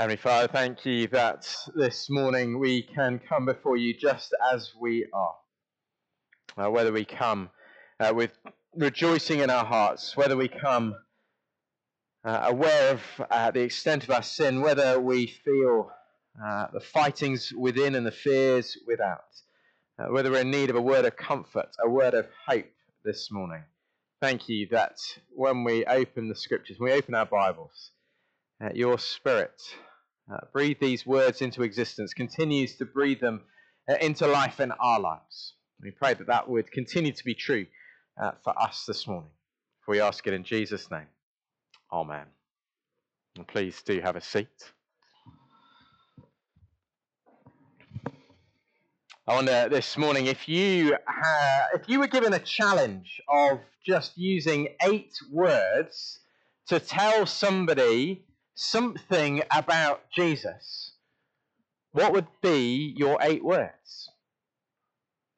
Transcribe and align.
Heavenly 0.00 0.18
Father, 0.18 0.46
thank 0.46 0.86
you 0.86 1.08
that 1.08 1.52
this 1.74 2.08
morning 2.08 2.60
we 2.60 2.82
can 2.82 3.18
come 3.18 3.46
before 3.46 3.76
you 3.76 3.92
just 3.92 4.32
as 4.54 4.70
we 4.80 5.08
are. 5.12 5.34
Uh, 6.56 6.70
whether 6.70 6.92
we 6.92 7.04
come 7.04 7.50
uh, 7.98 8.12
with 8.14 8.30
rejoicing 8.76 9.40
in 9.40 9.50
our 9.50 9.64
hearts, 9.64 10.16
whether 10.16 10.36
we 10.36 10.46
come 10.46 10.94
uh, 12.24 12.42
aware 12.44 12.92
of 12.92 13.02
uh, 13.28 13.50
the 13.50 13.62
extent 13.62 14.04
of 14.04 14.10
our 14.12 14.22
sin, 14.22 14.60
whether 14.60 15.00
we 15.00 15.26
feel 15.26 15.90
uh, 16.40 16.68
the 16.72 16.78
fightings 16.78 17.52
within 17.52 17.96
and 17.96 18.06
the 18.06 18.12
fears 18.12 18.78
without, 18.86 19.34
uh, 19.98 20.12
whether 20.12 20.30
we're 20.30 20.42
in 20.42 20.50
need 20.52 20.70
of 20.70 20.76
a 20.76 20.80
word 20.80 21.06
of 21.06 21.16
comfort, 21.16 21.70
a 21.84 21.90
word 21.90 22.14
of 22.14 22.28
hope 22.46 22.70
this 23.04 23.32
morning. 23.32 23.64
Thank 24.22 24.48
you 24.48 24.68
that 24.70 25.00
when 25.34 25.64
we 25.64 25.84
open 25.86 26.28
the 26.28 26.36
scriptures, 26.36 26.78
when 26.78 26.92
we 26.92 26.96
open 26.96 27.16
our 27.16 27.26
Bibles, 27.26 27.90
your 28.74 28.96
Spirit 29.00 29.60
uh, 30.32 30.38
breathe 30.52 30.78
these 30.80 31.06
words 31.06 31.40
into 31.40 31.62
existence, 31.62 32.12
continues 32.14 32.76
to 32.76 32.84
breathe 32.84 33.20
them 33.20 33.42
uh, 33.88 33.94
into 34.00 34.26
life 34.26 34.60
in 34.60 34.72
our 34.72 35.00
lives. 35.00 35.54
We 35.82 35.90
pray 35.90 36.14
that 36.14 36.26
that 36.26 36.48
would 36.48 36.70
continue 36.70 37.12
to 37.12 37.24
be 37.24 37.34
true 37.34 37.66
uh, 38.20 38.32
for 38.42 38.60
us 38.60 38.84
this 38.86 39.06
morning. 39.06 39.30
For 39.84 39.92
we 39.92 40.00
ask 40.00 40.26
it 40.26 40.34
in 40.34 40.44
Jesus' 40.44 40.90
name. 40.90 41.06
Amen. 41.92 42.26
And 43.36 43.46
please 43.46 43.80
do 43.82 44.00
have 44.00 44.16
a 44.16 44.20
seat. 44.20 44.72
I 49.26 49.34
wonder 49.34 49.68
this 49.68 49.98
morning 49.98 50.26
if 50.26 50.48
you 50.48 50.96
if 51.74 51.86
you 51.86 51.98
were 51.98 52.06
given 52.06 52.32
a 52.32 52.38
challenge 52.38 53.20
of 53.28 53.60
just 53.86 54.16
using 54.16 54.68
eight 54.82 55.12
words 55.30 56.20
to 56.68 56.80
tell 56.80 57.26
somebody 57.26 58.24
something 58.58 59.42
about 59.52 60.10
Jesus, 60.10 60.92
what 61.92 62.12
would 62.12 62.26
be 62.42 62.92
your 62.96 63.18
eight 63.22 63.44
words? 63.44 64.10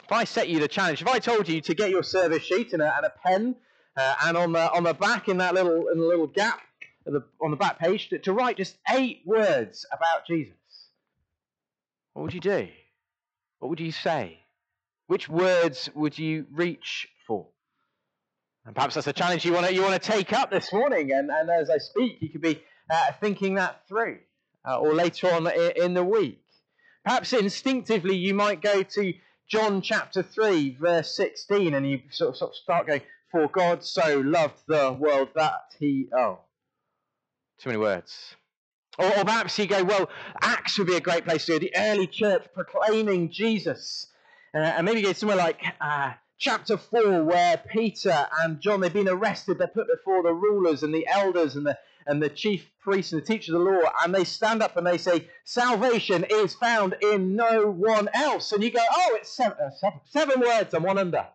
If 0.03 0.11
I 0.11 0.25
set 0.25 0.49
you 0.49 0.59
the 0.59 0.69
challenge, 0.69 1.03
if 1.03 1.09
I 1.09 1.19
told 1.19 1.49
you 1.49 1.61
to 1.61 1.75
get 1.75 1.91
your 1.91 2.03
service 2.03 2.43
sheet 2.43 2.73
and 2.73 2.83
a, 2.83 2.97
and 2.97 3.07
a 3.07 3.13
pen, 3.25 3.57
uh, 3.97 4.15
and 4.25 4.37
on 4.37 4.53
the 4.53 4.73
on 4.73 4.85
the 4.85 4.95
back 4.95 5.29
in 5.29 5.39
that 5.39 5.55
little 5.55 5.89
in 5.89 5.99
the 5.99 6.07
little 6.07 6.27
gap 6.27 6.61
the, 7.05 7.23
on 7.43 7.51
the 7.51 7.57
back 7.57 7.79
page 7.79 8.09
to, 8.09 8.19
to 8.21 8.33
write 8.33 8.57
just 8.57 8.77
eight 8.91 9.21
words 9.27 9.85
about 9.93 10.27
Jesus, 10.27 10.55
what 12.15 12.23
would 12.23 12.35
you 12.35 12.41
do? 12.41 12.69
What 13.59 13.69
would 13.69 13.81
you 13.81 13.93
say? 13.93 14.39
Which 15.09 15.29
words 15.29 15.91
would 15.95 16.19
you 16.19 16.47
reach 16.53 17.09
for? 17.27 17.49
And 18.65 18.75
perhaps 18.75 18.95
that's 18.95 19.07
a 19.07 19.13
challenge 19.13 19.45
you 19.45 19.53
want 19.53 19.67
to 19.67 19.75
you 19.75 19.83
want 19.83 20.01
to 20.01 20.11
take 20.11 20.33
up 20.33 20.51
this 20.51 20.73
morning. 20.73 21.13
And, 21.13 21.31
and 21.31 21.51
as 21.51 21.69
I 21.69 21.79
speak, 21.79 22.19
you 22.21 22.31
could 22.31 22.43
be 22.43 22.63
uh, 22.91 23.13
thinking 23.21 23.55
that 23.55 23.87
through, 23.89 24.19
uh, 24.67 24.79
or 24.79 24.95
later 24.95 25.29
on 25.33 25.47
in 25.77 25.95
the 25.95 26.05
week. 26.05 26.43
Perhaps 27.05 27.33
instinctively 27.33 28.17
you 28.17 28.35
might 28.35 28.61
go 28.61 28.83
to 28.83 29.15
John 29.49 29.81
chapter 29.83 30.23
3, 30.23 30.77
verse 30.81 31.15
16, 31.17 31.75
and 31.75 31.89
you 31.89 32.01
sort 32.11 32.31
of, 32.31 32.37
sort 32.37 32.51
of 32.51 32.57
start 32.57 32.87
going, 32.87 33.03
For 33.31 33.49
God 33.49 33.85
so 33.85 34.21
loved 34.21 34.63
the 34.67 34.93
world 34.93 35.31
that 35.35 35.75
he. 35.79 36.09
Oh, 36.17 36.41
too 37.59 37.71
many 37.71 37.79
words. 37.79 38.37
Or, 38.99 39.07
or 39.07 39.25
perhaps 39.25 39.59
you 39.59 39.67
go, 39.67 39.83
Well, 39.83 40.11
Acts 40.41 40.79
would 40.79 40.87
be 40.87 40.97
a 40.97 41.01
great 41.01 41.25
place 41.25 41.47
to 41.47 41.53
go, 41.53 41.59
the 41.59 41.73
early 41.77 42.07
church 42.07 42.45
proclaiming 42.55 43.31
Jesus. 43.31 44.07
Uh, 44.55 44.59
and 44.59 44.85
maybe 44.85 45.03
go 45.03 45.13
somewhere 45.13 45.37
like 45.37 45.63
uh, 45.81 46.13
chapter 46.41 46.77
4, 46.77 47.23
where 47.23 47.59
Peter 47.59 48.27
and 48.41 48.61
John, 48.61 48.81
they've 48.81 48.93
been 48.93 49.09
arrested, 49.09 49.59
they're 49.59 49.69
put 49.69 49.87
before 49.87 50.23
the 50.23 50.33
rulers 50.33 50.83
and 50.83 50.93
the 50.93 51.07
elders 51.07 51.55
and 51.55 51.65
the 51.65 51.79
and 52.07 52.23
the 52.23 52.31
chief 52.31 52.71
priests 52.81 53.13
and 53.13 53.21
the 53.21 53.27
teachers 53.27 53.55
of 53.55 53.61
the 53.61 53.71
law, 53.71 53.93
and 54.03 54.15
they 54.15 54.25
stand 54.25 54.63
up 54.63 54.77
and 54.77 54.87
they 54.87 54.97
say, 54.97 55.29
Salvation 55.45 56.25
is 56.29 56.55
found 56.55 56.97
in 57.03 57.37
no 57.37 57.71
one 57.71 58.09
else. 58.15 58.53
And 58.53 58.65
you 58.65 58.73
go, 58.73 58.81
Oh, 58.91 59.19
it's 59.21 59.31
seven, 59.31 59.57
uh, 59.63 59.71
seven, 59.71 60.01
seven 60.07 60.41
words 60.41 60.73
and 60.73 60.83
one 60.83 60.99
under. 60.99 61.27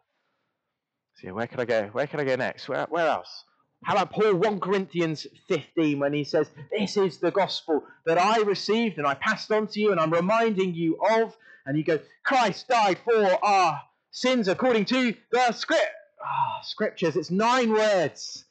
So, 1.13 1.27
yeah, 1.27 1.31
where 1.33 1.47
can 1.47 1.59
I 1.59 1.65
go? 1.65 1.83
Where 1.93 2.07
can 2.07 2.19
I 2.19 2.23
go 2.23 2.35
next? 2.35 2.67
Where, 2.67 2.87
where 2.89 3.07
else? 3.07 3.43
How 3.83 3.93
about 3.93 4.11
Paul 4.11 4.35
1 4.35 4.59
Corinthians 4.59 5.27
15 5.47 5.99
when 5.99 6.13
he 6.13 6.23
says, 6.23 6.49
This 6.71 6.97
is 6.97 7.19
the 7.19 7.31
gospel 7.31 7.83
that 8.07 8.17
I 8.17 8.39
received 8.41 8.97
and 8.97 9.05
I 9.05 9.13
passed 9.13 9.51
on 9.51 9.67
to 9.67 9.79
you 9.79 9.91
and 9.91 9.99
I'm 9.99 10.11
reminding 10.11 10.73
you 10.73 10.97
of. 11.11 11.37
And 11.67 11.77
you 11.77 11.83
go, 11.83 11.99
Christ 12.23 12.67
died 12.67 12.97
for 13.05 13.45
our 13.45 13.81
sins 14.15 14.47
according 14.47 14.85
to 14.85 15.13
the 15.29 15.51
script. 15.51 15.91
Ah, 16.23 16.61
scriptures. 16.63 17.17
It's 17.17 17.29
nine 17.29 17.73
words. 17.73 18.45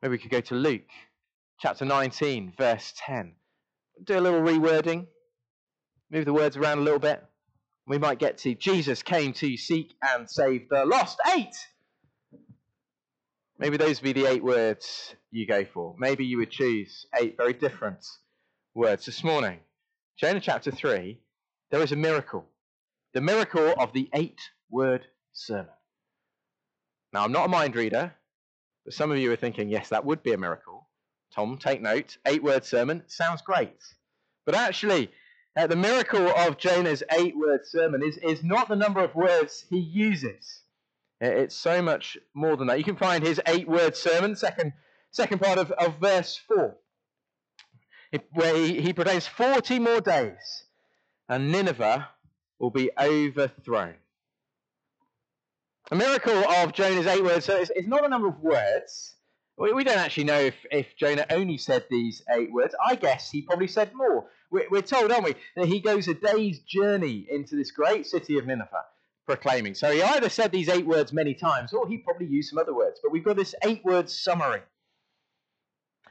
Maybe 0.00 0.12
we 0.12 0.18
could 0.18 0.30
go 0.30 0.40
to 0.40 0.54
Luke 0.54 0.88
chapter 1.60 1.84
19, 1.84 2.54
verse 2.56 2.94
10. 2.96 3.34
Do 4.04 4.18
a 4.18 4.20
little 4.20 4.40
rewording, 4.40 5.06
move 6.10 6.24
the 6.24 6.32
words 6.32 6.56
around 6.56 6.78
a 6.78 6.80
little 6.80 6.98
bit. 6.98 7.22
We 7.86 7.98
might 7.98 8.18
get 8.18 8.38
to 8.38 8.54
Jesus 8.54 9.02
came 9.02 9.34
to 9.34 9.56
seek 9.56 9.94
and 10.02 10.28
save 10.30 10.68
the 10.70 10.86
lost. 10.86 11.18
Eight! 11.36 11.54
Maybe 13.58 13.76
those 13.76 14.00
would 14.00 14.14
be 14.14 14.20
the 14.20 14.30
eight 14.30 14.42
words 14.42 15.14
you 15.30 15.46
go 15.46 15.64
for. 15.66 15.94
Maybe 15.98 16.24
you 16.24 16.38
would 16.38 16.50
choose 16.50 17.06
eight 17.20 17.36
very 17.36 17.52
different 17.52 18.06
words 18.74 19.04
this 19.04 19.22
morning. 19.22 19.58
Jonah 20.18 20.40
chapter 20.40 20.70
3, 20.70 21.20
there 21.70 21.82
is 21.82 21.92
a 21.92 21.96
miracle. 21.96 22.46
The 23.14 23.20
miracle 23.20 23.74
of 23.78 23.92
the 23.92 24.08
eight 24.12 24.40
word 24.70 25.06
sermon. 25.32 25.72
Now, 27.12 27.24
I'm 27.24 27.32
not 27.32 27.46
a 27.46 27.48
mind 27.48 27.74
reader, 27.74 28.12
but 28.84 28.92
some 28.92 29.10
of 29.10 29.18
you 29.18 29.32
are 29.32 29.36
thinking, 29.36 29.70
yes, 29.70 29.88
that 29.88 30.04
would 30.04 30.22
be 30.22 30.32
a 30.32 30.38
miracle. 30.38 30.88
Tom, 31.34 31.58
take 31.58 31.80
note. 31.80 32.18
Eight 32.26 32.42
word 32.42 32.64
sermon 32.64 33.02
sounds 33.06 33.42
great. 33.42 33.80
But 34.44 34.54
actually, 34.54 35.10
uh, 35.56 35.66
the 35.66 35.76
miracle 35.76 36.28
of 36.28 36.58
Jonah's 36.58 37.02
eight 37.12 37.36
word 37.36 37.60
sermon 37.64 38.02
is, 38.02 38.18
is 38.18 38.44
not 38.44 38.68
the 38.68 38.76
number 38.76 39.00
of 39.00 39.14
words 39.14 39.64
he 39.68 39.78
uses. 39.78 40.62
Uh, 41.22 41.28
it's 41.28 41.54
so 41.54 41.82
much 41.82 42.18
more 42.34 42.56
than 42.56 42.68
that. 42.68 42.78
You 42.78 42.84
can 42.84 42.96
find 42.96 43.24
his 43.24 43.40
eight 43.46 43.68
word 43.68 43.96
sermon, 43.96 44.36
second, 44.36 44.72
second 45.10 45.40
part 45.40 45.58
of, 45.58 45.70
of 45.72 45.98
verse 45.98 46.40
4, 46.46 46.76
where 48.32 48.56
he, 48.56 48.80
he 48.80 48.92
proclaims 48.92 49.26
40 49.26 49.78
more 49.78 50.00
days 50.00 50.64
and 51.28 51.50
Nineveh 51.52 52.08
will 52.58 52.70
be 52.70 52.90
overthrown. 52.98 53.94
A 55.90 55.96
miracle 55.96 56.36
of 56.36 56.72
Jonah's 56.72 57.06
eight 57.06 57.24
words. 57.24 57.46
So 57.46 57.56
it's, 57.56 57.70
it's 57.74 57.88
not 57.88 58.04
a 58.04 58.08
number 58.08 58.28
of 58.28 58.40
words. 58.40 59.14
We, 59.56 59.72
we, 59.72 59.84
don't 59.84 59.98
actually 59.98 60.24
know 60.24 60.38
if, 60.38 60.54
if 60.70 60.96
Jonah 60.96 61.24
only 61.30 61.56
said 61.56 61.86
these 61.90 62.22
eight 62.30 62.52
words. 62.52 62.74
I 62.84 62.94
guess 62.94 63.30
he 63.30 63.42
probably 63.42 63.68
said 63.68 63.92
more. 63.94 64.26
We're, 64.50 64.68
we're 64.70 64.82
told, 64.82 65.10
aren't 65.10 65.24
we, 65.24 65.34
that 65.56 65.66
he 65.66 65.80
goes 65.80 66.06
a 66.08 66.14
day's 66.14 66.60
journey 66.60 67.26
into 67.30 67.56
this 67.56 67.70
great 67.70 68.06
city 68.06 68.38
of 68.38 68.46
Nineveh 68.46 68.84
proclaiming. 69.26 69.74
So 69.74 69.90
he 69.92 70.02
either 70.02 70.28
said 70.28 70.52
these 70.52 70.68
eight 70.68 70.86
words 70.86 71.12
many 71.12 71.34
times 71.34 71.72
or 71.72 71.86
he 71.88 71.98
probably 71.98 72.26
used 72.26 72.50
some 72.50 72.58
other 72.58 72.74
words. 72.74 73.00
But 73.02 73.12
we've 73.12 73.24
got 73.24 73.36
this 73.36 73.54
eight 73.62 73.84
word 73.84 74.08
summary. 74.08 74.62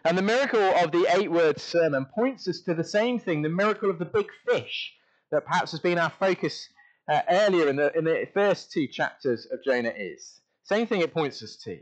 And 0.05 0.17
the 0.17 0.21
miracle 0.21 0.61
of 0.61 0.91
the 0.91 1.07
eight 1.09 1.31
word 1.31 1.59
sermon 1.59 2.05
points 2.05 2.47
us 2.47 2.61
to 2.61 2.73
the 2.73 2.83
same 2.83 3.19
thing 3.19 3.41
the 3.41 3.49
miracle 3.49 3.89
of 3.89 3.99
the 3.99 4.05
big 4.05 4.27
fish 4.47 4.93
that 5.31 5.45
perhaps 5.45 5.71
has 5.71 5.79
been 5.79 5.97
our 5.97 6.11
focus 6.19 6.69
uh, 7.09 7.21
earlier 7.29 7.69
in 7.69 7.75
the, 7.75 7.91
in 7.97 8.03
the 8.03 8.27
first 8.33 8.71
two 8.71 8.87
chapters 8.87 9.47
of 9.51 9.63
Jonah 9.63 9.93
is. 9.95 10.41
Same 10.63 10.87
thing 10.87 11.01
it 11.01 11.13
points 11.13 11.41
us 11.43 11.55
to 11.63 11.79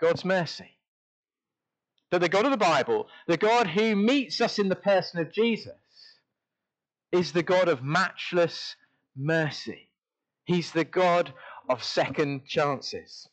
God's 0.00 0.24
mercy. 0.24 0.70
That 2.10 2.20
the 2.20 2.28
God 2.28 2.44
of 2.44 2.52
the 2.52 2.56
Bible, 2.56 3.08
the 3.26 3.36
God 3.36 3.66
who 3.66 3.96
meets 3.96 4.40
us 4.40 4.58
in 4.58 4.68
the 4.68 4.76
person 4.76 5.20
of 5.20 5.32
Jesus, 5.32 5.72
is 7.10 7.32
the 7.32 7.42
God 7.42 7.68
of 7.68 7.82
matchless 7.82 8.76
mercy. 9.16 9.88
He's 10.44 10.72
the 10.72 10.84
God 10.84 11.32
of 11.68 11.82
second 11.82 12.44
chances. 12.46 13.28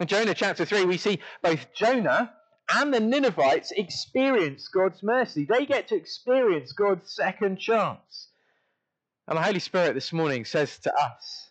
In 0.00 0.06
Jonah 0.06 0.34
chapter 0.34 0.64
3, 0.64 0.84
we 0.84 0.96
see 0.96 1.20
both 1.42 1.72
Jonah 1.74 2.32
and 2.72 2.92
the 2.92 3.00
Ninevites 3.00 3.72
experience 3.72 4.68
God's 4.68 5.02
mercy. 5.02 5.44
They 5.44 5.66
get 5.66 5.88
to 5.88 5.96
experience 5.96 6.72
God's 6.72 7.14
second 7.14 7.58
chance. 7.58 8.28
And 9.28 9.36
the 9.36 9.42
Holy 9.42 9.58
Spirit 9.58 9.94
this 9.94 10.12
morning 10.12 10.44
says 10.44 10.78
to 10.80 10.94
us 10.94 11.50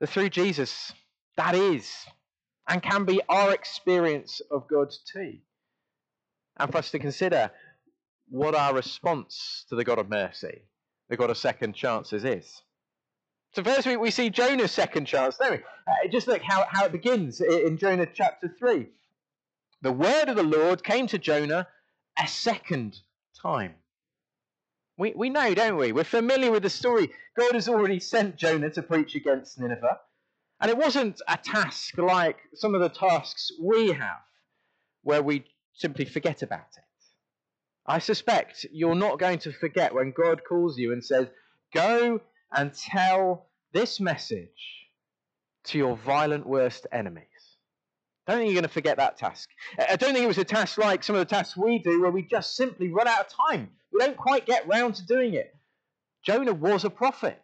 that 0.00 0.08
through 0.08 0.30
Jesus, 0.30 0.92
that 1.36 1.54
is 1.54 1.90
and 2.68 2.82
can 2.82 3.04
be 3.04 3.20
our 3.28 3.52
experience 3.52 4.40
of 4.50 4.68
God 4.68 4.92
too. 5.12 5.38
And 6.58 6.70
for 6.70 6.78
us 6.78 6.90
to 6.90 6.98
consider 6.98 7.50
what 8.28 8.54
our 8.54 8.74
response 8.74 9.64
to 9.68 9.76
the 9.76 9.84
God 9.84 9.98
of 9.98 10.08
mercy, 10.08 10.62
the 11.08 11.16
God 11.16 11.30
of 11.30 11.38
second 11.38 11.74
chances, 11.74 12.24
is. 12.24 12.62
So 13.54 13.64
first 13.64 13.86
we, 13.86 13.96
we 13.96 14.10
see 14.10 14.30
Jonah's 14.30 14.70
second 14.70 15.06
chance, 15.06 15.36
don't 15.36 15.50
we? 15.50 15.56
Uh, 15.56 16.08
just 16.10 16.28
look 16.28 16.42
how, 16.42 16.64
how 16.68 16.84
it 16.84 16.92
begins 16.92 17.40
in 17.40 17.76
Jonah 17.76 18.06
chapter 18.06 18.54
3. 18.58 18.86
The 19.82 19.92
word 19.92 20.28
of 20.28 20.36
the 20.36 20.42
Lord 20.42 20.84
came 20.84 21.06
to 21.08 21.18
Jonah 21.18 21.66
a 22.22 22.28
second 22.28 22.98
time. 23.40 23.74
We, 24.98 25.14
we 25.16 25.30
know, 25.30 25.54
don't 25.54 25.78
we? 25.78 25.92
We're 25.92 26.04
familiar 26.04 26.50
with 26.50 26.62
the 26.62 26.70
story. 26.70 27.10
God 27.38 27.54
has 27.54 27.68
already 27.68 28.00
sent 28.00 28.36
Jonah 28.36 28.70
to 28.70 28.82
preach 28.82 29.14
against 29.14 29.58
Nineveh. 29.58 29.98
And 30.60 30.70
it 30.70 30.76
wasn't 30.76 31.22
a 31.26 31.38
task 31.38 31.96
like 31.96 32.36
some 32.54 32.74
of 32.74 32.82
the 32.82 32.90
tasks 32.90 33.50
we 33.58 33.92
have, 33.92 34.20
where 35.02 35.22
we 35.22 35.46
simply 35.72 36.04
forget 36.04 36.42
about 36.42 36.68
it. 36.76 36.84
I 37.86 37.98
suspect 37.98 38.66
you're 38.70 38.94
not 38.94 39.18
going 39.18 39.38
to 39.40 39.52
forget 39.52 39.94
when 39.94 40.12
God 40.12 40.42
calls 40.46 40.76
you 40.76 40.92
and 40.92 41.02
says, 41.02 41.28
Go 41.72 42.20
and 42.52 42.74
tell 42.74 43.46
this 43.72 44.00
message 44.00 44.88
to 45.64 45.78
your 45.78 45.96
violent 45.96 46.46
worst 46.46 46.86
enemies. 46.92 47.29
I 48.30 48.34
don't 48.34 48.42
think 48.42 48.52
you're 48.52 48.62
going 48.62 48.68
to 48.68 48.72
forget 48.72 48.96
that 48.98 49.18
task. 49.18 49.48
I 49.76 49.96
don't 49.96 50.12
think 50.12 50.22
it 50.22 50.28
was 50.28 50.38
a 50.38 50.44
task 50.44 50.78
like 50.78 51.02
some 51.02 51.16
of 51.16 51.18
the 51.18 51.24
tasks 51.24 51.56
we 51.56 51.80
do 51.80 52.00
where 52.00 52.12
we 52.12 52.22
just 52.22 52.54
simply 52.54 52.86
run 52.86 53.08
out 53.08 53.22
of 53.22 53.26
time. 53.28 53.68
We 53.92 53.98
don't 53.98 54.16
quite 54.16 54.46
get 54.46 54.68
round 54.68 54.94
to 54.94 55.04
doing 55.04 55.34
it. 55.34 55.52
Jonah 56.24 56.52
was 56.52 56.84
a 56.84 56.90
prophet. 56.90 57.42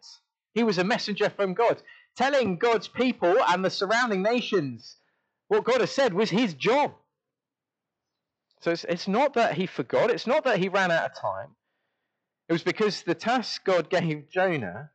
He 0.53 0.63
was 0.63 0.77
a 0.77 0.85
messenger 0.85 1.29
from 1.29 1.55
God. 1.55 1.81
Telling 2.15 2.55
God's 2.55 2.87
people 2.87 3.35
and 3.49 3.65
the 3.65 3.69
surrounding 3.69 4.21
nations 4.21 4.95
what 5.49 5.65
God 5.65 5.81
has 5.81 5.91
said 5.91 6.13
was 6.13 6.29
his 6.29 6.53
job. 6.53 6.93
So 8.61 8.71
it's, 8.71 8.85
it's 8.85 9.09
not 9.09 9.33
that 9.33 9.55
he 9.55 9.65
forgot, 9.65 10.09
it's 10.09 10.25
not 10.25 10.45
that 10.45 10.57
he 10.57 10.69
ran 10.69 10.89
out 10.89 11.11
of 11.11 11.19
time. 11.19 11.49
It 12.47 12.53
was 12.53 12.63
because 12.63 13.03
the 13.03 13.13
task 13.13 13.65
God 13.65 13.89
gave 13.89 14.29
Jonah 14.29 14.91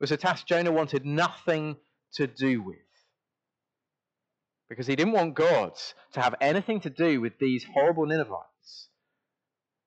was 0.00 0.10
a 0.10 0.16
task 0.16 0.48
Jonah 0.48 0.72
wanted 0.72 1.06
nothing 1.06 1.76
to 2.14 2.26
do 2.26 2.60
with. 2.60 2.87
Because 4.68 4.86
he 4.86 4.96
didn't 4.96 5.14
want 5.14 5.34
God 5.34 5.72
to 6.12 6.20
have 6.20 6.34
anything 6.40 6.80
to 6.80 6.90
do 6.90 7.20
with 7.20 7.38
these 7.38 7.64
horrible 7.64 8.06
Ninevites 8.06 8.88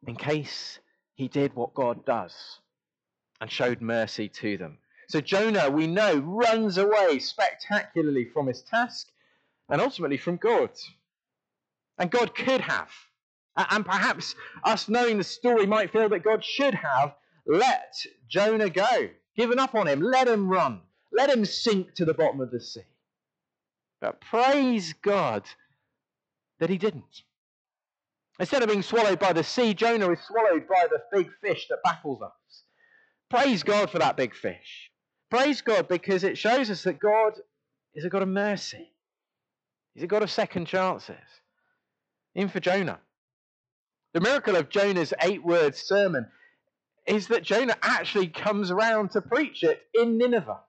in 0.07 0.15
case 0.15 0.79
he 1.13 1.27
did 1.27 1.53
what 1.53 1.75
God 1.75 2.05
does 2.05 2.59
and 3.39 3.51
showed 3.51 3.81
mercy 3.81 4.27
to 4.29 4.57
them. 4.57 4.79
So 5.07 5.21
Jonah, 5.21 5.69
we 5.69 5.87
know, 5.87 6.17
runs 6.17 6.77
away 6.77 7.19
spectacularly 7.19 8.25
from 8.25 8.47
his 8.47 8.63
task 8.63 9.07
and 9.69 9.81
ultimately 9.81 10.17
from 10.17 10.37
God. 10.37 10.71
And 11.97 12.09
God 12.09 12.33
could 12.33 12.61
have, 12.61 12.89
and 13.55 13.85
perhaps 13.85 14.35
us 14.63 14.89
knowing 14.89 15.17
the 15.17 15.23
story 15.23 15.65
might 15.65 15.91
feel 15.91 16.09
that 16.09 16.23
God 16.23 16.43
should 16.43 16.73
have 16.73 17.13
let 17.45 17.93
Jonah 18.27 18.69
go, 18.69 19.09
given 19.35 19.59
up 19.59 19.75
on 19.75 19.87
him, 19.87 20.01
let 20.01 20.27
him 20.27 20.49
run, 20.49 20.81
let 21.11 21.29
him 21.29 21.45
sink 21.45 21.93
to 21.95 22.05
the 22.05 22.13
bottom 22.13 22.41
of 22.41 22.51
the 22.51 22.59
sea. 22.59 22.81
But 24.01 24.19
praise 24.19 24.94
God 24.94 25.44
that 26.59 26.69
he 26.69 26.77
didn't. 26.77 27.24
Instead 28.39 28.63
of 28.63 28.69
being 28.69 28.81
swallowed 28.81 29.19
by 29.19 29.33
the 29.33 29.44
sea, 29.44 29.74
Jonah 29.74 30.09
is 30.12 30.19
swallowed 30.21 30.68
by 30.68 30.88
the 30.89 31.01
big 31.15 31.30
fish 31.42 31.68
that 31.69 31.83
baffles 31.83 32.21
us. 32.21 32.63
Praise 33.30 33.62
God 33.63 33.92
for 33.92 34.00
that 34.00 34.18
big 34.18 34.33
fish. 34.33 34.89
Praise 35.30 35.62
God 35.62 35.88
because 35.88 36.24
it 36.24 36.38
shows 36.38 36.69
us 36.69 36.83
that 36.83 37.00
God 37.00 37.33
is 37.94 38.03
a 38.03 38.09
God 38.09 38.24
of 38.24 38.27
mercy. 38.27 38.92
He's 39.94 40.03
a 40.03 40.07
God 40.07 40.24
of 40.24 40.31
second 40.31 40.65
chances. 40.65 41.15
Even 42.36 42.50
for 42.50 42.59
Jonah. 42.59 43.00
The 44.13 44.21
miracle 44.21 44.56
of 44.56 44.69
Jonah's 44.69 45.13
eight 45.21 45.44
word 45.44 45.75
sermon 45.75 46.27
is 47.06 47.27
that 47.27 47.44
Jonah 47.44 47.77
actually 47.81 48.27
comes 48.27 48.71
around 48.71 49.12
to 49.12 49.21
preach 49.21 49.63
it 49.63 49.81
in 49.94 50.18
Nineveh. 50.18 50.59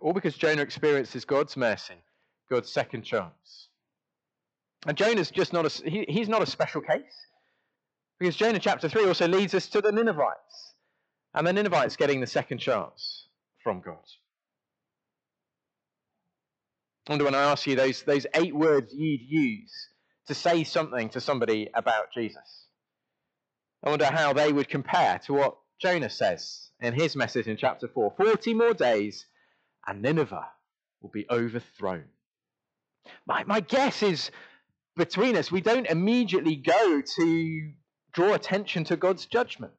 All 0.00 0.12
because 0.12 0.36
Jonah 0.36 0.62
experiences 0.62 1.24
God's 1.24 1.56
mercy, 1.56 1.94
God's 2.50 2.70
second 2.70 3.02
chance. 3.02 3.68
And 4.86 4.96
Jonah's 4.96 5.30
just 5.30 5.52
not 5.52 5.66
a, 5.66 5.88
he, 5.88 6.04
he's 6.08 6.28
not 6.28 6.42
a 6.42 6.46
special 6.46 6.80
case. 6.80 7.26
Because 8.18 8.36
Jonah 8.36 8.58
chapter 8.58 8.88
3 8.88 9.06
also 9.06 9.28
leads 9.28 9.54
us 9.54 9.68
to 9.68 9.80
the 9.80 9.92
Ninevites. 9.92 10.74
And 11.34 11.46
the 11.46 11.52
Ninevites 11.52 11.96
getting 11.96 12.20
the 12.20 12.26
second 12.26 12.58
chance 12.58 13.28
from 13.62 13.80
God. 13.80 13.98
I 17.08 17.12
wonder 17.12 17.24
when 17.24 17.34
I 17.34 17.50
ask 17.50 17.66
you 17.66 17.76
those, 17.76 18.02
those 18.02 18.26
eight 18.34 18.54
words 18.54 18.92
you'd 18.94 19.20
use 19.22 19.88
to 20.26 20.34
say 20.34 20.64
something 20.64 21.08
to 21.10 21.20
somebody 21.20 21.68
about 21.74 22.12
Jesus. 22.12 22.66
I 23.84 23.90
wonder 23.90 24.06
how 24.06 24.32
they 24.32 24.52
would 24.52 24.68
compare 24.68 25.20
to 25.26 25.32
what 25.32 25.56
Jonah 25.80 26.10
says 26.10 26.70
in 26.80 26.94
his 26.94 27.14
message 27.14 27.46
in 27.46 27.56
chapter 27.56 27.86
4. 27.86 28.14
40 28.16 28.54
more 28.54 28.74
days 28.74 29.26
and 29.86 30.02
Nineveh 30.02 30.48
will 31.00 31.10
be 31.10 31.26
overthrown. 31.30 32.04
My, 33.26 33.44
my 33.44 33.60
guess 33.60 34.02
is 34.02 34.30
between 34.96 35.36
us, 35.36 35.52
we 35.52 35.60
don't 35.60 35.86
immediately 35.86 36.56
go 36.56 37.02
to 37.16 37.72
draw 38.12 38.34
attention 38.34 38.84
to 38.84 38.96
God's 38.96 39.26
judgment. 39.26 39.72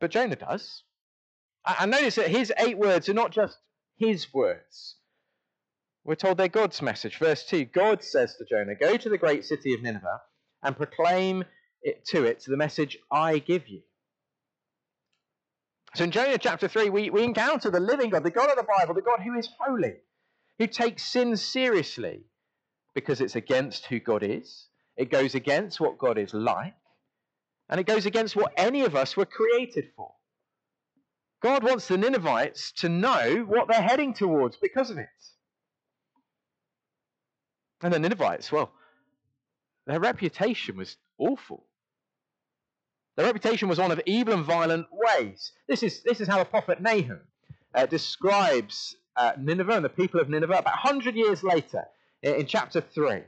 But 0.00 0.10
Jonah 0.10 0.36
does. 0.36 0.82
And 1.80 1.90
notice 1.90 2.16
that 2.16 2.28
his 2.28 2.52
eight 2.58 2.78
words 2.78 3.08
are 3.08 3.14
not 3.14 3.30
just 3.30 3.56
his 3.96 4.32
words. 4.32 4.96
We're 6.04 6.14
told 6.14 6.38
they're 6.38 6.48
God's 6.48 6.80
message. 6.80 7.18
Verse 7.18 7.44
2 7.46 7.66
God 7.66 8.02
says 8.02 8.36
to 8.36 8.44
Jonah, 8.44 8.74
Go 8.74 8.96
to 8.96 9.08
the 9.08 9.18
great 9.18 9.44
city 9.44 9.74
of 9.74 9.82
Nineveh 9.82 10.20
and 10.62 10.76
proclaim 10.76 11.44
it 11.82 12.04
to 12.06 12.24
it 12.24 12.44
the 12.46 12.56
message 12.56 12.98
I 13.10 13.38
give 13.38 13.68
you. 13.68 13.82
So 15.94 16.04
in 16.04 16.10
Jonah 16.10 16.38
chapter 16.38 16.68
3, 16.68 16.90
we, 16.90 17.10
we 17.10 17.24
encounter 17.24 17.70
the 17.70 17.80
living 17.80 18.10
God, 18.10 18.22
the 18.22 18.30
God 18.30 18.50
of 18.50 18.56
the 18.56 18.66
Bible, 18.78 18.94
the 18.94 19.02
God 19.02 19.20
who 19.20 19.38
is 19.38 19.48
holy, 19.58 19.94
who 20.58 20.66
takes 20.66 21.02
sin 21.02 21.36
seriously 21.36 22.20
because 22.94 23.20
it's 23.20 23.36
against 23.36 23.86
who 23.86 24.00
God 24.00 24.22
is, 24.22 24.66
it 24.96 25.10
goes 25.10 25.34
against 25.34 25.80
what 25.80 25.98
God 25.98 26.18
is 26.18 26.34
like, 26.34 26.74
and 27.68 27.78
it 27.80 27.86
goes 27.86 28.06
against 28.06 28.34
what 28.36 28.52
any 28.56 28.82
of 28.82 28.96
us 28.96 29.16
were 29.16 29.26
created 29.26 29.90
for. 29.96 30.12
God 31.40 31.62
wants 31.62 31.86
the 31.86 31.96
Ninevites 31.96 32.72
to 32.78 32.88
know 32.88 33.44
what 33.46 33.68
they're 33.68 33.80
heading 33.80 34.12
towards 34.12 34.56
because 34.56 34.90
of 34.90 34.98
it. 34.98 35.06
And 37.80 37.92
the 37.92 38.00
Ninevites, 38.00 38.50
well, 38.50 38.72
their 39.86 40.00
reputation 40.00 40.76
was 40.76 40.96
awful. 41.18 41.67
Their 43.18 43.26
reputation 43.26 43.68
was 43.68 43.80
one 43.80 43.90
of 43.90 44.00
evil 44.06 44.32
and 44.32 44.44
violent 44.44 44.86
ways. 44.92 45.50
This 45.66 45.82
is, 45.82 46.04
this 46.04 46.20
is 46.20 46.28
how 46.28 46.38
the 46.38 46.44
prophet 46.44 46.80
Nahum 46.80 47.18
uh, 47.74 47.84
describes 47.86 48.94
uh, 49.16 49.32
Nineveh 49.36 49.72
and 49.72 49.84
the 49.84 49.88
people 49.88 50.20
of 50.20 50.28
Nineveh 50.28 50.58
about 50.58 50.84
100 50.84 51.16
years 51.16 51.42
later 51.42 51.82
in, 52.22 52.36
in 52.36 52.46
chapter 52.46 52.80
3 52.80 53.24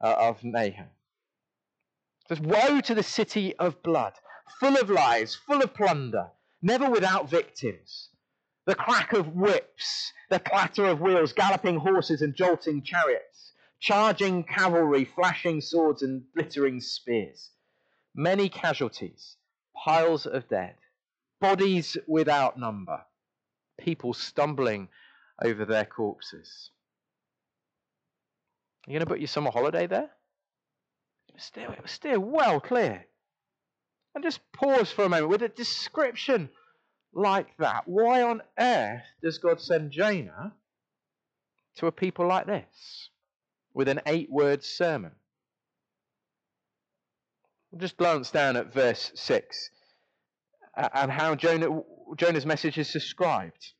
uh, 0.00 0.14
of 0.20 0.44
Nahum. 0.44 0.86
It 0.86 2.28
says, 2.28 2.40
Woe 2.40 2.80
to 2.82 2.94
the 2.94 3.02
city 3.02 3.56
of 3.56 3.82
blood, 3.82 4.12
full 4.60 4.76
of 4.76 4.88
lies, 4.88 5.34
full 5.34 5.62
of 5.62 5.74
plunder, 5.74 6.28
never 6.62 6.88
without 6.88 7.28
victims. 7.28 8.10
The 8.66 8.76
crack 8.76 9.12
of 9.14 9.34
whips, 9.34 10.12
the 10.30 10.38
clatter 10.38 10.84
of 10.84 11.00
wheels, 11.00 11.32
galloping 11.32 11.78
horses 11.78 12.22
and 12.22 12.36
jolting 12.36 12.84
chariots, 12.84 13.50
charging 13.80 14.44
cavalry, 14.44 15.04
flashing 15.04 15.60
swords 15.60 16.02
and 16.02 16.22
glittering 16.36 16.80
spears 16.80 17.50
many 18.14 18.48
casualties, 18.48 19.36
piles 19.84 20.26
of 20.26 20.48
dead, 20.48 20.74
bodies 21.40 21.96
without 22.06 22.58
number, 22.58 23.00
people 23.78 24.14
stumbling 24.14 24.88
over 25.42 25.64
their 25.64 25.84
corpses. 25.84 26.70
Are 28.86 28.90
you 28.90 28.98
going 28.98 29.06
to 29.06 29.10
book 29.10 29.18
your 29.18 29.28
summer 29.28 29.50
holiday 29.50 29.86
there? 29.86 30.10
Steer, 31.36 31.74
steer 31.86 32.20
well 32.20 32.60
clear. 32.60 33.06
And 34.14 34.22
just 34.22 34.40
pause 34.52 34.92
for 34.92 35.04
a 35.04 35.08
moment 35.08 35.30
with 35.30 35.42
a 35.42 35.48
description 35.48 36.48
like 37.12 37.56
that. 37.58 37.82
Why 37.86 38.22
on 38.22 38.42
earth 38.58 39.02
does 39.22 39.38
God 39.38 39.60
send 39.60 39.90
Jonah 39.90 40.52
to 41.76 41.86
a 41.88 41.92
people 41.92 42.28
like 42.28 42.46
this 42.46 43.08
with 43.72 43.88
an 43.88 44.00
eight 44.06 44.30
word 44.30 44.62
sermon? 44.62 45.12
Just 47.78 47.96
glance 47.96 48.30
down 48.30 48.56
at 48.56 48.72
verse 48.72 49.12
6 49.14 49.70
and 50.76 51.10
how 51.10 51.34
Jonah, 51.34 51.82
Jonah's 52.16 52.46
message 52.46 52.78
is 52.78 52.92
described. 52.92 53.72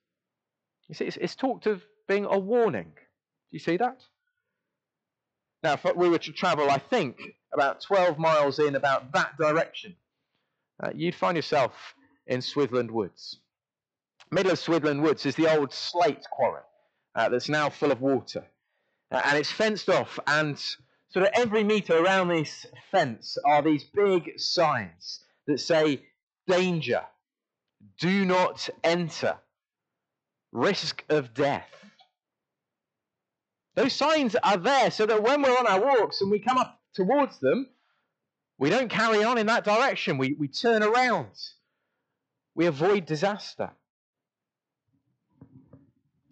You 0.88 0.94
see, 0.94 1.06
it's, 1.06 1.16
it's 1.16 1.34
talked 1.34 1.66
of 1.66 1.82
being 2.08 2.24
a 2.24 2.38
warning. 2.38 2.92
Do 2.94 3.50
you 3.50 3.58
see 3.58 3.76
that? 3.78 4.00
Now, 5.62 5.74
if 5.74 5.96
we 5.96 6.08
were 6.08 6.18
to 6.18 6.32
travel, 6.32 6.70
I 6.70 6.78
think, 6.78 7.20
about 7.52 7.80
12 7.80 8.18
miles 8.18 8.58
in 8.58 8.74
about 8.74 9.12
that 9.12 9.36
direction, 9.38 9.96
uh, 10.82 10.90
you'd 10.94 11.14
find 11.14 11.36
yourself 11.36 11.72
in 12.26 12.40
Swithland 12.40 12.90
Woods. 12.90 13.38
Middle 14.30 14.52
of 14.52 14.58
Swithland 14.58 15.02
Woods 15.02 15.24
is 15.26 15.36
the 15.36 15.56
old 15.56 15.72
slate 15.72 16.24
quarry 16.30 16.62
uh, 17.14 17.28
that's 17.28 17.48
now 17.48 17.70
full 17.70 17.92
of 17.92 18.00
water. 18.00 18.44
Uh, 19.10 19.22
and 19.24 19.38
it's 19.38 19.50
fenced 19.50 19.88
off 19.88 20.18
and 20.26 20.60
so 21.14 21.20
that 21.20 21.38
every 21.38 21.62
meter 21.62 21.96
around 21.96 22.26
this 22.26 22.66
fence 22.90 23.38
are 23.46 23.62
these 23.62 23.84
big 23.84 24.32
signs 24.36 25.24
that 25.46 25.60
say 25.60 26.02
danger, 26.48 27.02
do 28.00 28.24
not 28.24 28.68
enter, 28.82 29.36
risk 30.50 31.04
of 31.08 31.32
death. 31.32 31.70
Those 33.76 33.92
signs 33.92 34.34
are 34.34 34.56
there 34.56 34.90
so 34.90 35.06
that 35.06 35.22
when 35.22 35.40
we're 35.40 35.56
on 35.56 35.68
our 35.68 35.80
walks 35.80 36.20
and 36.20 36.32
we 36.32 36.40
come 36.40 36.58
up 36.58 36.80
towards 36.94 37.38
them, 37.38 37.68
we 38.58 38.68
don't 38.68 38.90
carry 38.90 39.22
on 39.22 39.38
in 39.38 39.46
that 39.46 39.64
direction. 39.64 40.18
We, 40.18 40.34
we 40.36 40.48
turn 40.48 40.82
around. 40.82 41.30
We 42.56 42.66
avoid 42.66 43.06
disaster. 43.06 43.70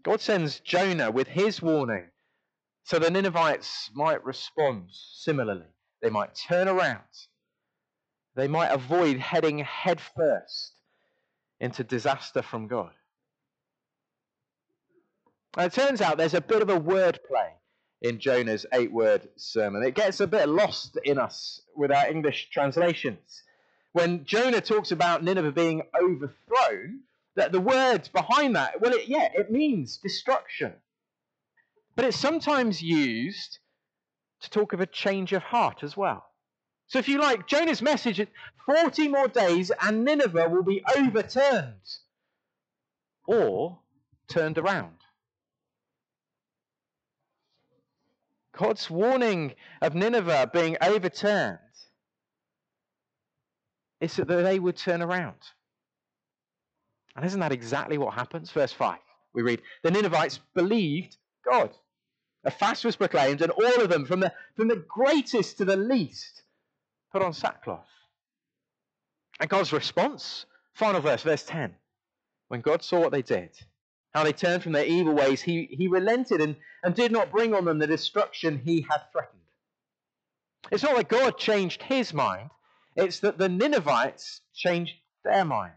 God 0.02 0.20
sends 0.20 0.58
Jonah 0.58 1.12
with 1.12 1.28
his 1.28 1.62
warning 1.62 2.08
So 2.84 2.98
the 2.98 3.10
Ninevites 3.10 3.90
might 3.94 4.24
respond 4.24 4.88
similarly. 4.90 5.66
They 6.00 6.10
might 6.10 6.34
turn 6.34 6.68
around. 6.68 7.00
They 8.34 8.48
might 8.48 8.70
avoid 8.72 9.18
heading 9.18 9.58
headfirst 9.58 10.72
into 11.60 11.84
disaster 11.84 12.42
from 12.42 12.66
God. 12.66 12.90
And 15.56 15.66
it 15.66 15.74
turns 15.74 16.00
out 16.00 16.16
there's 16.16 16.34
a 16.34 16.40
bit 16.40 16.62
of 16.62 16.70
a 16.70 16.80
wordplay 16.80 17.50
in 18.00 18.18
Jonah's 18.18 18.66
eight 18.72 18.90
word 18.90 19.28
sermon. 19.36 19.82
It 19.84 19.94
gets 19.94 20.20
a 20.20 20.26
bit 20.26 20.48
lost 20.48 20.98
in 21.04 21.18
us 21.18 21.60
with 21.76 21.92
our 21.92 22.08
English 22.08 22.50
translations. 22.50 23.42
When 23.92 24.24
Jonah 24.24 24.60
talks 24.60 24.90
about 24.90 25.22
Nineveh 25.22 25.52
being 25.52 25.82
overthrown, 26.00 27.00
that 27.36 27.52
the 27.52 27.60
words 27.60 28.08
behind 28.08 28.56
that, 28.56 28.80
well, 28.80 28.92
it, 28.92 29.06
yeah, 29.06 29.28
it 29.34 29.50
means 29.50 29.98
destruction. 29.98 30.72
But 31.94 32.06
it's 32.06 32.18
sometimes 32.18 32.82
used 32.82 33.58
to 34.40 34.50
talk 34.50 34.72
of 34.72 34.80
a 34.80 34.86
change 34.86 35.32
of 35.32 35.42
heart 35.42 35.82
as 35.82 35.96
well. 35.96 36.24
So 36.86 36.98
if 36.98 37.08
you 37.08 37.18
like, 37.20 37.46
Jonah's 37.46 37.82
message 37.82 38.26
40 38.66 39.08
more 39.08 39.28
days 39.28 39.70
and 39.80 40.04
Nineveh 40.04 40.48
will 40.48 40.62
be 40.62 40.82
overturned 40.96 41.74
or 43.26 43.78
turned 44.28 44.58
around. 44.58 44.96
God's 48.56 48.90
warning 48.90 49.54
of 49.80 49.94
Nineveh 49.94 50.50
being 50.52 50.76
overturned 50.82 51.58
is 54.00 54.16
that 54.16 54.26
they 54.26 54.58
would 54.58 54.76
turn 54.76 55.00
around. 55.00 55.38
And 57.16 57.24
isn't 57.24 57.40
that 57.40 57.52
exactly 57.52 57.98
what 57.98 58.14
happens? 58.14 58.50
Verse 58.50 58.72
5, 58.72 58.98
we 59.32 59.42
read, 59.42 59.62
The 59.82 59.90
Ninevites 59.90 60.40
believed 60.54 61.16
God. 61.48 61.70
A 62.44 62.50
fast 62.50 62.84
was 62.84 62.96
proclaimed, 62.96 63.40
and 63.40 63.52
all 63.52 63.80
of 63.80 63.88
them, 63.88 64.04
from 64.04 64.20
the, 64.20 64.32
from 64.56 64.68
the 64.68 64.84
greatest 64.88 65.58
to 65.58 65.64
the 65.64 65.76
least, 65.76 66.42
put 67.12 67.22
on 67.22 67.32
sackcloth. 67.32 67.86
And 69.38 69.48
God's 69.48 69.72
response, 69.72 70.46
final 70.74 71.00
verse, 71.00 71.22
verse 71.22 71.44
10. 71.44 71.74
When 72.48 72.60
God 72.60 72.82
saw 72.82 73.00
what 73.00 73.12
they 73.12 73.22
did, 73.22 73.50
how 74.12 74.24
they 74.24 74.32
turned 74.32 74.62
from 74.62 74.72
their 74.72 74.84
evil 74.84 75.14
ways, 75.14 75.40
he, 75.40 75.68
he 75.70 75.88
relented 75.88 76.40
and, 76.40 76.56
and 76.82 76.94
did 76.94 77.12
not 77.12 77.30
bring 77.30 77.54
on 77.54 77.64
them 77.64 77.78
the 77.78 77.86
destruction 77.86 78.58
he 78.58 78.86
had 78.88 79.00
threatened. 79.12 79.40
It's 80.70 80.82
not 80.82 80.96
that 80.96 81.08
God 81.08 81.38
changed 81.38 81.82
his 81.82 82.12
mind, 82.12 82.50
it's 82.96 83.20
that 83.20 83.38
the 83.38 83.48
Ninevites 83.48 84.42
changed 84.54 84.94
their 85.24 85.44
minds 85.44 85.76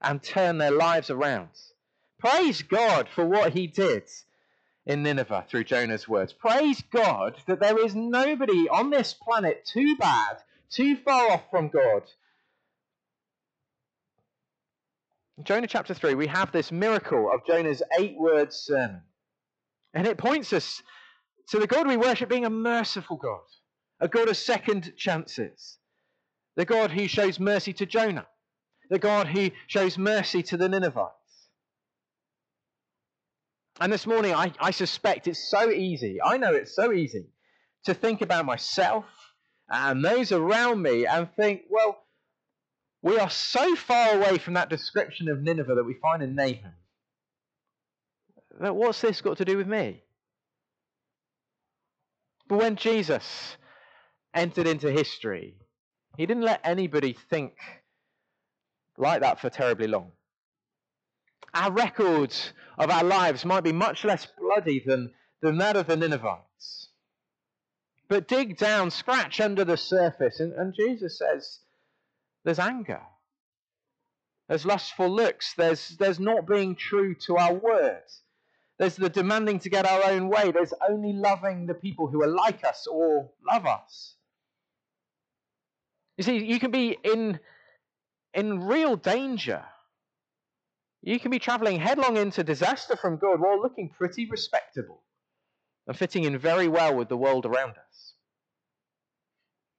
and 0.00 0.22
turned 0.22 0.60
their 0.60 0.70
lives 0.70 1.10
around. 1.10 1.48
Praise 2.18 2.62
God 2.62 3.08
for 3.08 3.26
what 3.26 3.52
he 3.52 3.66
did 3.66 4.08
in 4.86 5.02
Nineveh 5.02 5.44
through 5.48 5.64
Jonah's 5.64 6.08
words. 6.08 6.32
Praise 6.32 6.82
God 6.92 7.36
that 7.46 7.60
there 7.60 7.84
is 7.84 7.94
nobody 7.94 8.68
on 8.68 8.90
this 8.90 9.12
planet 9.12 9.64
too 9.64 9.96
bad, 9.96 10.38
too 10.70 10.96
far 10.96 11.32
off 11.32 11.50
from 11.50 11.68
God. 11.68 12.02
Jonah 15.42 15.66
chapter 15.66 15.92
3, 15.92 16.14
we 16.14 16.28
have 16.28 16.50
this 16.52 16.72
miracle 16.72 17.30
of 17.32 17.44
Jonah's 17.46 17.82
eight 17.98 18.16
word 18.16 18.52
sermon. 18.52 19.02
And 19.92 20.06
it 20.06 20.16
points 20.16 20.52
us 20.52 20.82
to 21.48 21.58
the 21.58 21.66
God 21.66 21.86
we 21.86 21.96
worship 21.96 22.28
being 22.28 22.46
a 22.46 22.50
merciful 22.50 23.16
God, 23.16 23.40
a 24.00 24.08
God 24.08 24.28
of 24.28 24.36
second 24.36 24.92
chances, 24.96 25.78
the 26.54 26.64
God 26.64 26.90
who 26.90 27.06
shows 27.06 27.38
mercy 27.38 27.72
to 27.74 27.86
Jonah, 27.86 28.26
the 28.88 28.98
God 28.98 29.26
who 29.26 29.50
shows 29.66 29.98
mercy 29.98 30.42
to 30.44 30.56
the 30.56 30.68
Ninevites. 30.68 31.12
And 33.80 33.92
this 33.92 34.06
morning, 34.06 34.34
I, 34.34 34.52
I 34.58 34.70
suspect 34.70 35.26
it's 35.26 35.50
so 35.50 35.70
easy, 35.70 36.18
I 36.22 36.38
know 36.38 36.54
it's 36.54 36.74
so 36.74 36.92
easy, 36.92 37.26
to 37.84 37.94
think 37.94 38.22
about 38.22 38.46
myself 38.46 39.04
and 39.68 40.04
those 40.04 40.32
around 40.32 40.80
me 40.82 41.06
and 41.06 41.28
think, 41.36 41.62
well, 41.68 41.98
we 43.02 43.18
are 43.18 43.30
so 43.30 43.76
far 43.76 44.14
away 44.14 44.38
from 44.38 44.54
that 44.54 44.70
description 44.70 45.28
of 45.28 45.42
Nineveh 45.42 45.74
that 45.74 45.84
we 45.84 45.94
find 45.94 46.22
in 46.22 46.34
Nahum. 46.34 46.72
That 48.60 48.74
what's 48.74 49.00
this 49.00 49.20
got 49.20 49.36
to 49.38 49.44
do 49.44 49.56
with 49.56 49.66
me? 49.66 50.02
But 52.48 52.58
when 52.58 52.76
Jesus 52.76 53.56
entered 54.34 54.66
into 54.66 54.90
history, 54.90 55.56
he 56.16 56.24
didn't 56.24 56.44
let 56.44 56.60
anybody 56.64 57.16
think 57.28 57.52
like 58.96 59.20
that 59.20 59.40
for 59.40 59.50
terribly 59.50 59.88
long. 59.88 60.12
Our 61.56 61.72
records 61.72 62.52
of 62.76 62.90
our 62.90 63.02
lives 63.02 63.46
might 63.46 63.64
be 63.64 63.72
much 63.72 64.04
less 64.04 64.26
bloody 64.38 64.82
than, 64.84 65.12
than 65.40 65.56
that 65.58 65.76
of 65.76 65.86
the 65.86 65.96
Ninevites. 65.96 66.88
But 68.08 68.28
dig 68.28 68.58
down, 68.58 68.90
scratch 68.90 69.40
under 69.40 69.64
the 69.64 69.78
surface, 69.78 70.38
and, 70.38 70.52
and 70.52 70.74
Jesus 70.74 71.18
says 71.18 71.60
there's 72.44 72.58
anger. 72.58 73.00
There's 74.48 74.66
lustful 74.66 75.08
looks. 75.08 75.54
There's, 75.54 75.96
there's 75.96 76.20
not 76.20 76.46
being 76.46 76.76
true 76.76 77.14
to 77.26 77.38
our 77.38 77.54
words. 77.54 78.20
There's 78.78 78.96
the 78.96 79.08
demanding 79.08 79.58
to 79.60 79.70
get 79.70 79.86
our 79.86 80.04
own 80.10 80.28
way. 80.28 80.52
There's 80.52 80.74
only 80.88 81.14
loving 81.14 81.66
the 81.66 81.74
people 81.74 82.06
who 82.06 82.22
are 82.22 82.28
like 82.28 82.64
us 82.64 82.86
or 82.86 83.30
love 83.50 83.64
us. 83.64 84.14
You 86.18 86.24
see, 86.24 86.44
you 86.44 86.60
can 86.60 86.70
be 86.70 86.98
in 87.02 87.40
in 88.34 88.66
real 88.66 88.96
danger. 88.96 89.64
You 91.06 91.20
can 91.20 91.30
be 91.30 91.38
traveling 91.38 91.78
headlong 91.78 92.16
into 92.16 92.42
disaster 92.42 92.96
from 92.96 93.18
God 93.18 93.40
while 93.40 93.62
looking 93.62 93.90
pretty 93.90 94.28
respectable 94.28 95.04
and 95.86 95.96
fitting 95.96 96.24
in 96.24 96.36
very 96.36 96.66
well 96.66 96.96
with 96.96 97.08
the 97.08 97.16
world 97.16 97.46
around 97.46 97.70
us. 97.70 98.14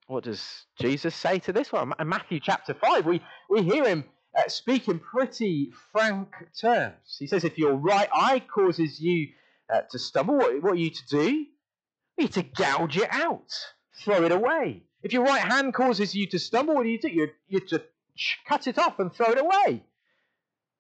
What 0.06 0.24
does 0.24 0.42
Jesus 0.80 1.14
say 1.14 1.40
to 1.40 1.52
this 1.52 1.70
one? 1.70 1.92
In 2.00 2.08
Matthew 2.08 2.40
chapter 2.40 2.74
5, 2.74 3.06
we, 3.06 3.22
we 3.50 3.62
hear 3.62 3.84
him 3.84 4.06
uh, 4.38 4.48
speak 4.48 4.88
in 4.88 5.00
pretty 5.00 5.74
frank 5.92 6.30
terms. 6.58 7.18
He 7.20 7.28
says, 7.28 7.44
If 7.44 7.58
your 7.58 7.74
right 7.74 8.08
eye 8.14 8.40
causes 8.40 9.02
you 9.02 9.28
uh, 9.70 9.82
to 9.92 10.00
stumble, 10.00 10.38
what, 10.38 10.64
what 10.64 10.72
are 10.72 10.76
you 10.76 10.92
to 10.92 11.08
do? 11.10 11.30
You 11.30 11.48
need 12.18 12.32
to 12.34 12.44
gouge 12.44 12.96
it 12.96 13.10
out, 13.12 13.52
throw 14.02 14.24
it 14.24 14.32
away. 14.32 14.84
If 15.04 15.12
your 15.12 15.26
right 15.26 15.42
hand 15.42 15.74
causes 15.74 16.16
you 16.16 16.26
to 16.28 16.40
stumble, 16.40 16.76
what 16.76 16.84
do 16.84 16.90
you 16.90 17.02
do? 17.02 17.10
You're, 17.10 17.32
you're 17.50 17.68
to 17.68 17.84
cut 18.48 18.68
it 18.68 18.78
off 18.78 19.00
and 19.00 19.14
throw 19.14 19.32
it 19.32 19.40
away. 19.40 19.84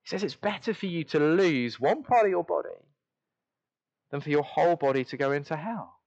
He 0.08 0.12
says 0.12 0.24
it's 0.24 0.36
better 0.36 0.74
for 0.74 0.86
you 0.86 1.04
to 1.04 1.20
lose 1.20 1.82
one 1.82 2.02
part 2.02 2.24
of 2.24 2.30
your 2.30 2.46
body 2.46 2.70
than 4.10 4.22
for 4.22 4.30
your 4.30 4.44
whole 4.44 4.78
body 4.78 5.04
to 5.04 5.18
go 5.18 5.34
into 5.34 5.58
hell. 5.58 6.00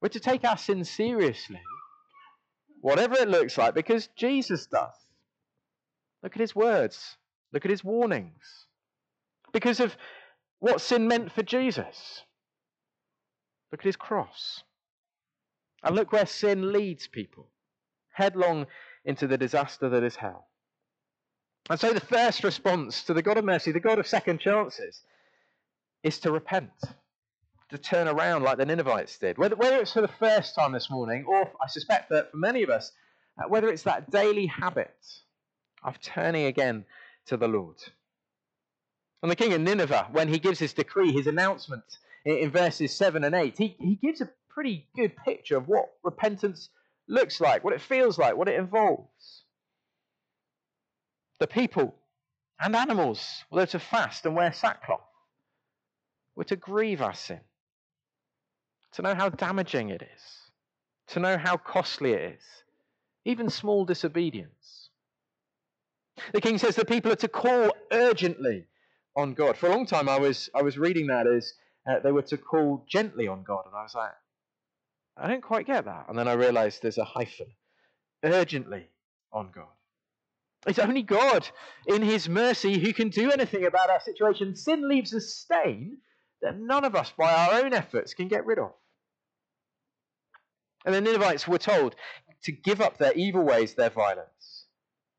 We're 0.00 0.10
to 0.10 0.20
take 0.20 0.44
our 0.44 0.56
sin 0.56 0.84
seriously, 0.84 1.60
whatever 2.80 3.16
it 3.16 3.28
looks 3.28 3.58
like, 3.58 3.74
because 3.74 4.06
Jesus 4.14 4.68
does. 4.68 4.94
Look 6.22 6.36
at 6.36 6.40
his 6.40 6.54
words, 6.54 7.16
look 7.52 7.64
at 7.64 7.72
his 7.72 7.82
warnings. 7.82 8.66
Because 9.52 9.80
of 9.80 9.96
what 10.60 10.80
sin 10.80 11.08
meant 11.08 11.32
for 11.32 11.42
Jesus. 11.42 12.22
Look 13.72 13.80
at 13.80 13.86
his 13.86 13.96
cross. 13.96 14.62
And 15.82 15.96
look 15.96 16.12
where 16.12 16.26
sin 16.26 16.72
leads 16.72 17.08
people 17.08 17.48
headlong 18.12 18.68
into 19.04 19.26
the 19.26 19.38
disaster 19.38 19.88
that 19.88 20.04
is 20.04 20.14
hell. 20.14 20.51
And 21.70 21.78
so 21.78 21.92
the 21.92 22.00
first 22.00 22.44
response 22.44 23.04
to 23.04 23.14
the 23.14 23.22
God 23.22 23.38
of 23.38 23.44
mercy, 23.44 23.72
the 23.72 23.80
God 23.80 23.98
of 23.98 24.06
second 24.06 24.40
chances, 24.40 25.02
is 26.02 26.18
to 26.20 26.32
repent, 26.32 26.70
to 27.70 27.78
turn 27.78 28.08
around 28.08 28.42
like 28.42 28.58
the 28.58 28.66
Ninevites 28.66 29.18
did. 29.18 29.38
Whether, 29.38 29.56
whether 29.56 29.76
it's 29.76 29.92
for 29.92 30.00
the 30.00 30.08
first 30.08 30.54
time 30.54 30.72
this 30.72 30.90
morning, 30.90 31.24
or 31.26 31.52
I 31.62 31.68
suspect 31.68 32.10
that 32.10 32.32
for 32.32 32.36
many 32.36 32.62
of 32.62 32.70
us, 32.70 32.92
uh, 33.38 33.48
whether 33.48 33.68
it's 33.68 33.84
that 33.84 34.10
daily 34.10 34.46
habit 34.46 34.94
of 35.82 36.00
turning 36.00 36.46
again 36.46 36.84
to 37.26 37.36
the 37.36 37.48
Lord. 37.48 37.76
And 39.22 39.30
the 39.30 39.36
king 39.36 39.52
of 39.52 39.60
Nineveh, 39.60 40.08
when 40.10 40.28
he 40.28 40.40
gives 40.40 40.58
his 40.58 40.72
decree, 40.72 41.12
his 41.12 41.28
announcement 41.28 41.84
in, 42.24 42.38
in 42.38 42.50
verses 42.50 42.94
7 42.96 43.22
and 43.22 43.34
8, 43.34 43.56
he, 43.56 43.76
he 43.78 43.94
gives 43.94 44.20
a 44.20 44.30
pretty 44.50 44.88
good 44.96 45.16
picture 45.16 45.56
of 45.56 45.68
what 45.68 45.90
repentance 46.02 46.70
looks 47.08 47.40
like, 47.40 47.62
what 47.62 47.72
it 47.72 47.80
feels 47.80 48.18
like, 48.18 48.36
what 48.36 48.48
it 48.48 48.58
involves. 48.58 49.41
The 51.40 51.46
people 51.46 51.94
and 52.60 52.76
animals 52.76 53.44
were 53.50 53.66
to 53.66 53.78
fast 53.78 54.24
and 54.26 54.36
wear 54.36 54.52
sackcloth. 54.52 55.00
We're 56.36 56.44
to 56.44 56.56
grieve 56.56 57.02
our 57.02 57.14
sin, 57.14 57.40
to 58.92 59.02
know 59.02 59.14
how 59.14 59.28
damaging 59.28 59.90
it 59.90 60.02
is, 60.02 60.22
to 61.08 61.20
know 61.20 61.36
how 61.36 61.56
costly 61.56 62.12
it 62.12 62.34
is, 62.36 62.42
even 63.24 63.50
small 63.50 63.84
disobedience. 63.84 64.90
The 66.32 66.40
king 66.40 66.58
says 66.58 66.76
the 66.76 66.84
people 66.84 67.12
are 67.12 67.16
to 67.16 67.28
call 67.28 67.72
urgently 67.90 68.66
on 69.16 69.34
God. 69.34 69.56
For 69.56 69.66
a 69.66 69.70
long 69.70 69.86
time, 69.86 70.08
I 70.08 70.18
was 70.18 70.48
I 70.54 70.62
was 70.62 70.78
reading 70.78 71.08
that 71.08 71.26
as 71.26 71.54
uh, 71.88 71.98
they 72.00 72.12
were 72.12 72.22
to 72.22 72.38
call 72.38 72.84
gently 72.88 73.28
on 73.28 73.42
God, 73.42 73.64
and 73.66 73.74
I 73.74 73.82
was 73.82 73.94
like, 73.94 74.12
I 75.16 75.28
don't 75.28 75.42
quite 75.42 75.66
get 75.66 75.84
that. 75.84 76.06
And 76.08 76.18
then 76.18 76.28
I 76.28 76.34
realized 76.34 76.82
there's 76.82 76.98
a 76.98 77.04
hyphen. 77.04 77.48
Urgently 78.24 78.86
on 79.32 79.50
God. 79.54 79.66
It's 80.66 80.78
only 80.78 81.02
God, 81.02 81.48
in 81.86 82.02
His 82.02 82.28
mercy, 82.28 82.78
who 82.78 82.92
can 82.92 83.08
do 83.08 83.30
anything 83.30 83.64
about 83.66 83.90
our 83.90 84.00
situation. 84.00 84.54
Sin 84.54 84.88
leaves 84.88 85.12
a 85.12 85.20
stain 85.20 85.98
that 86.40 86.58
none 86.58 86.84
of 86.84 86.94
us, 86.94 87.12
by 87.16 87.32
our 87.32 87.64
own 87.64 87.72
efforts, 87.72 88.14
can 88.14 88.28
get 88.28 88.46
rid 88.46 88.58
of. 88.58 88.72
And 90.84 90.94
the 90.94 91.00
Ninevites 91.00 91.46
were 91.46 91.58
told 91.58 91.94
to 92.44 92.52
give 92.52 92.80
up 92.80 92.98
their 92.98 93.12
evil 93.12 93.42
ways, 93.42 93.74
their 93.74 93.90
violence. 93.90 94.66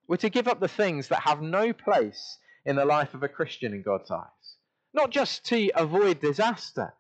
We're 0.07 0.17
to 0.17 0.29
give 0.29 0.47
up 0.47 0.59
the 0.59 0.67
things 0.67 1.07
that 1.07 1.21
have 1.21 1.41
no 1.41 1.73
place 1.73 2.37
in 2.65 2.75
the 2.75 2.85
life 2.85 3.13
of 3.13 3.23
a 3.23 3.29
Christian 3.29 3.73
in 3.73 3.81
God's 3.81 4.11
eyes. 4.11 4.57
Not 4.93 5.09
just 5.09 5.45
to 5.45 5.71
avoid 5.75 6.19
disaster, 6.19 6.93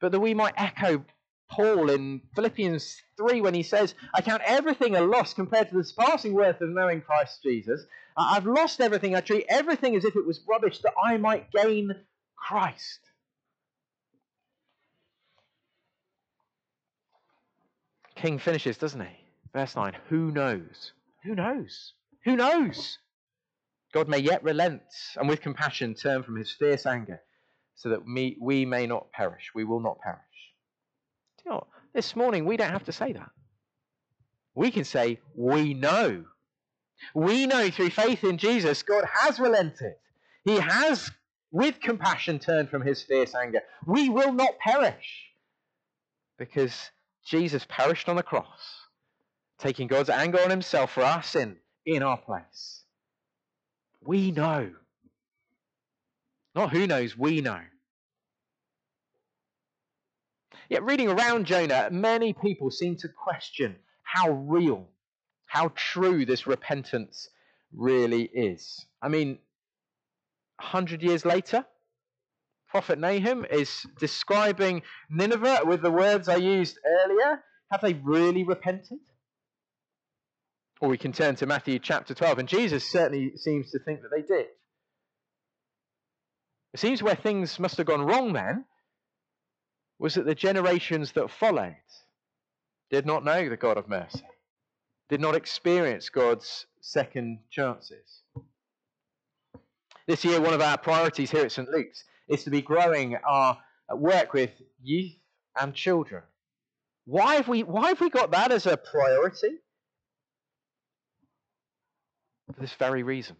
but 0.00 0.12
that 0.12 0.20
we 0.20 0.34
might 0.34 0.54
echo 0.56 1.04
Paul 1.50 1.90
in 1.90 2.22
Philippians 2.34 3.02
3 3.16 3.40
when 3.40 3.54
he 3.54 3.62
says, 3.62 3.94
I 4.14 4.22
count 4.22 4.42
everything 4.44 4.96
a 4.96 5.00
loss 5.00 5.34
compared 5.34 5.68
to 5.70 5.76
the 5.76 5.84
surpassing 5.84 6.34
worth 6.34 6.60
of 6.60 6.70
knowing 6.70 7.00
Christ 7.00 7.42
Jesus. 7.42 7.84
I've 8.16 8.46
lost 8.46 8.80
everything. 8.80 9.14
I 9.14 9.20
treat 9.20 9.46
everything 9.48 9.94
as 9.94 10.04
if 10.04 10.16
it 10.16 10.26
was 10.26 10.42
rubbish 10.48 10.80
that 10.80 10.94
I 11.02 11.16
might 11.18 11.50
gain 11.52 11.92
Christ. 12.36 13.00
King 18.16 18.38
finishes, 18.38 18.78
doesn't 18.78 19.00
he? 19.00 19.16
Verse 19.52 19.76
9 19.76 19.94
Who 20.08 20.30
knows? 20.32 20.92
Who 21.24 21.34
knows? 21.34 21.92
Who 22.24 22.36
knows? 22.36 22.98
God 23.92 24.08
may 24.08 24.18
yet 24.18 24.42
relent 24.42 24.82
and 25.16 25.28
with 25.28 25.40
compassion 25.40 25.94
turn 25.94 26.22
from 26.22 26.36
his 26.36 26.50
fierce 26.52 26.86
anger 26.86 27.20
so 27.76 27.90
that 27.90 28.04
we, 28.04 28.36
we 28.40 28.64
may 28.64 28.86
not 28.86 29.12
perish. 29.12 29.52
We 29.54 29.64
will 29.64 29.80
not 29.80 30.00
perish. 30.00 30.20
Know? 31.46 31.66
This 31.94 32.16
morning, 32.16 32.44
we 32.44 32.56
don't 32.56 32.72
have 32.72 32.84
to 32.84 32.92
say 32.92 33.12
that. 33.12 33.30
We 34.54 34.70
can 34.70 34.84
say, 34.84 35.20
We 35.34 35.74
know. 35.74 36.24
We 37.14 37.46
know 37.46 37.70
through 37.70 37.90
faith 37.90 38.24
in 38.24 38.38
Jesus, 38.38 38.82
God 38.82 39.04
has 39.20 39.38
relented. 39.38 39.94
He 40.44 40.56
has, 40.56 41.10
with 41.50 41.80
compassion, 41.80 42.38
turned 42.38 42.70
from 42.70 42.82
his 42.82 43.02
fierce 43.02 43.34
anger. 43.34 43.60
We 43.86 44.08
will 44.08 44.32
not 44.32 44.58
perish 44.58 45.26
because 46.38 46.90
Jesus 47.24 47.66
perished 47.68 48.08
on 48.08 48.16
the 48.16 48.22
cross, 48.22 48.86
taking 49.58 49.88
God's 49.88 50.10
anger 50.10 50.40
on 50.40 50.50
himself 50.50 50.92
for 50.92 51.02
our 51.02 51.22
sin 51.22 51.56
in 51.84 52.02
our 52.02 52.16
place. 52.16 52.82
We 54.00 54.30
know. 54.30 54.70
Not 56.54 56.70
who 56.70 56.86
knows, 56.86 57.16
we 57.16 57.40
know. 57.40 57.60
Yet, 60.68 60.82
reading 60.82 61.08
around 61.08 61.46
Jonah, 61.46 61.88
many 61.92 62.32
people 62.32 62.70
seem 62.70 62.96
to 62.96 63.08
question 63.08 63.76
how 64.02 64.30
real, 64.30 64.88
how 65.46 65.70
true 65.74 66.26
this 66.26 66.46
repentance 66.46 67.28
really 67.72 68.22
is. 68.22 68.84
I 69.00 69.08
mean, 69.08 69.38
a 70.58 70.64
hundred 70.64 71.02
years 71.02 71.24
later, 71.24 71.64
Prophet 72.68 72.98
Nahum 72.98 73.44
is 73.44 73.86
describing 74.00 74.82
Nineveh 75.08 75.60
with 75.64 75.82
the 75.82 75.90
words 75.90 76.28
I 76.28 76.36
used 76.36 76.78
earlier. 77.04 77.42
Have 77.70 77.80
they 77.80 77.94
really 77.94 78.42
repented? 78.42 78.98
Or 80.80 80.88
we 80.88 80.98
can 80.98 81.12
turn 81.12 81.36
to 81.36 81.46
Matthew 81.46 81.78
chapter 81.78 82.12
12, 82.12 82.38
and 82.40 82.48
Jesus 82.48 82.84
certainly 82.90 83.36
seems 83.36 83.70
to 83.70 83.78
think 83.78 84.02
that 84.02 84.10
they 84.14 84.22
did. 84.22 84.46
It 86.74 86.80
seems 86.80 87.02
where 87.02 87.14
things 87.14 87.58
must 87.58 87.76
have 87.76 87.86
gone 87.86 88.02
wrong 88.02 88.32
then 88.32 88.64
was 89.98 90.14
that 90.14 90.26
the 90.26 90.34
generations 90.34 91.12
that 91.12 91.30
followed 91.30 91.76
did 92.90 93.06
not 93.06 93.24
know 93.24 93.48
the 93.48 93.56
God 93.56 93.78
of 93.78 93.88
mercy, 93.88 94.26
did 95.08 95.20
not 95.20 95.34
experience 95.34 96.08
God's 96.08 96.66
second 96.80 97.38
chances. 97.50 98.22
This 100.06 100.24
year, 100.24 100.40
one 100.40 100.54
of 100.54 100.60
our 100.60 100.78
priorities 100.78 101.30
here 101.30 101.44
at 101.44 101.52
St. 101.52 101.68
Luke's 101.68 102.04
is 102.28 102.44
to 102.44 102.50
be 102.50 102.62
growing 102.62 103.16
our 103.16 103.58
uh, 103.92 103.96
work 103.96 104.32
with 104.32 104.50
youth 104.82 105.14
and 105.60 105.74
children. 105.74 106.22
Why 107.06 107.36
have 107.36 107.48
we, 107.48 107.62
why 107.62 107.88
have 107.88 108.00
we 108.00 108.10
got 108.10 108.30
that 108.32 108.52
as 108.52 108.66
a 108.66 108.76
priority? 108.76 109.58
For 112.54 112.60
this 112.60 112.74
very 112.74 113.02
reason. 113.02 113.36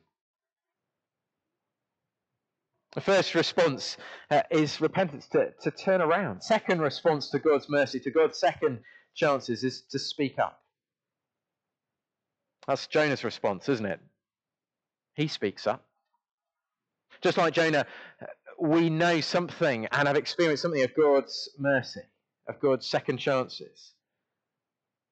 The 2.96 3.02
first 3.02 3.34
response 3.34 3.98
uh, 4.30 4.40
is 4.50 4.80
repentance 4.80 5.28
to, 5.28 5.52
to 5.60 5.70
turn 5.70 6.00
around. 6.00 6.42
Second 6.42 6.80
response 6.80 7.28
to 7.28 7.38
God's 7.38 7.68
mercy, 7.68 8.00
to 8.00 8.10
God's 8.10 8.40
second 8.40 8.80
chances, 9.14 9.62
is 9.64 9.82
to 9.90 9.98
speak 9.98 10.38
up. 10.38 10.62
That's 12.66 12.86
Jonah's 12.86 13.22
response, 13.22 13.68
isn't 13.68 13.84
it? 13.84 14.00
He 15.14 15.28
speaks 15.28 15.66
up. 15.66 15.84
Just 17.20 17.36
like 17.36 17.52
Jonah, 17.52 17.84
we 18.58 18.88
know 18.88 19.20
something 19.20 19.86
and 19.92 20.08
have 20.08 20.16
experienced 20.16 20.62
something 20.62 20.82
of 20.82 20.94
God's 20.94 21.50
mercy, 21.58 22.00
of 22.48 22.58
God's 22.60 22.86
second 22.86 23.18
chances. 23.18 23.92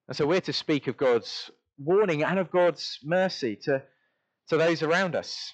And 0.09 0.16
so 0.16 0.27
we're 0.27 0.40
to 0.40 0.55
speak 0.55 0.87
of 0.87 0.97
God's 0.97 1.51
warning 1.77 2.25
and 2.25 2.38
of 2.38 2.51
God's 2.51 2.99
mercy 3.05 3.57
to, 3.64 3.83
to 4.49 4.57
those 4.57 4.83
around 4.83 5.14
us. 5.14 5.53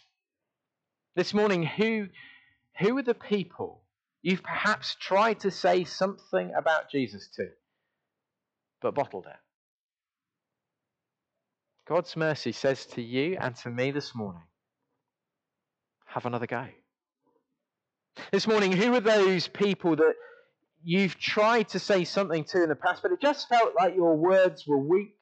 This 1.20 1.34
morning, 1.34 1.62
who, 1.64 2.08
who 2.78 2.96
are 2.96 3.02
the 3.02 3.12
people 3.12 3.82
you've 4.22 4.42
perhaps 4.42 4.96
tried 4.98 5.40
to 5.40 5.50
say 5.50 5.84
something 5.84 6.50
about 6.56 6.90
Jesus 6.90 7.28
to, 7.36 7.48
but 8.80 8.94
bottled 8.94 9.26
it? 9.26 9.36
God's 11.86 12.16
mercy 12.16 12.52
says 12.52 12.86
to 12.94 13.02
you 13.02 13.36
and 13.38 13.54
to 13.56 13.68
me 13.68 13.90
this 13.90 14.14
morning 14.14 14.44
have 16.06 16.24
another 16.24 16.46
go. 16.46 16.68
This 18.32 18.46
morning, 18.46 18.72
who 18.72 18.94
are 18.94 19.00
those 19.00 19.46
people 19.46 19.96
that 19.96 20.14
you've 20.82 21.18
tried 21.18 21.68
to 21.68 21.78
say 21.78 22.04
something 22.04 22.44
to 22.44 22.62
in 22.62 22.70
the 22.70 22.76
past, 22.76 23.02
but 23.02 23.12
it 23.12 23.20
just 23.20 23.46
felt 23.46 23.74
like 23.78 23.94
your 23.94 24.16
words 24.16 24.66
were 24.66 24.78
weak 24.78 25.18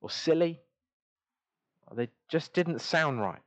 or 0.00 0.08
silly, 0.08 0.58
or 1.86 1.98
they 1.98 2.08
just 2.30 2.54
didn't 2.54 2.80
sound 2.80 3.20
right? 3.20 3.42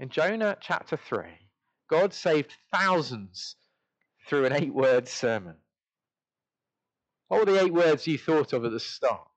In 0.00 0.08
Jonah 0.08 0.56
chapter 0.58 0.96
3, 0.96 1.24
God 1.90 2.14
saved 2.14 2.56
thousands 2.72 3.56
through 4.26 4.46
an 4.46 4.54
eight 4.54 4.72
word 4.72 5.06
sermon. 5.06 5.56
What 7.28 7.40
were 7.40 7.52
the 7.52 7.62
eight 7.62 7.74
words 7.74 8.06
you 8.06 8.16
thought 8.16 8.54
of 8.54 8.64
at 8.64 8.72
the 8.72 8.80
start? 8.80 9.28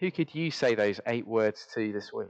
Who 0.00 0.10
could 0.10 0.34
you 0.34 0.50
say 0.50 0.74
those 0.74 1.00
eight 1.06 1.26
words 1.26 1.66
to 1.74 1.90
this 1.90 2.12
week? 2.12 2.28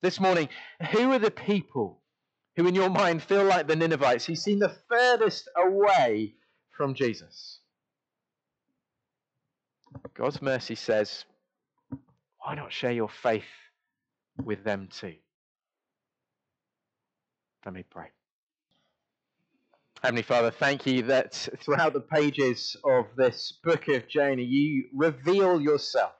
This 0.00 0.18
morning, 0.18 0.48
who 0.92 1.12
are 1.12 1.18
the 1.18 1.30
people 1.30 2.00
who, 2.56 2.66
in 2.66 2.74
your 2.74 2.88
mind, 2.88 3.22
feel 3.22 3.44
like 3.44 3.68
the 3.68 3.76
Ninevites 3.76 4.24
who 4.24 4.34
seem 4.34 4.60
the 4.60 4.74
furthest 4.88 5.46
away 5.54 6.36
from 6.70 6.94
Jesus? 6.94 7.60
God's 10.14 10.40
mercy 10.40 10.74
says, 10.74 11.26
why 12.38 12.54
not 12.54 12.72
share 12.72 12.92
your 12.92 13.10
faith 13.10 13.44
with 14.36 14.64
them 14.64 14.88
too. 14.90 15.14
Let 17.64 17.74
me 17.74 17.84
pray. 17.88 18.08
Heavenly 20.02 20.22
Father, 20.22 20.50
thank 20.50 20.84
you 20.84 21.02
that 21.02 21.48
throughout 21.60 21.92
the 21.92 22.00
pages 22.00 22.76
of 22.84 23.06
this 23.16 23.60
book 23.62 23.86
of 23.86 24.08
Jonah, 24.08 24.42
you 24.42 24.88
reveal 24.92 25.60
yourself 25.60 26.12